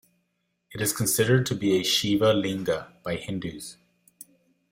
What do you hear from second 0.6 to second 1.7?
It is considered to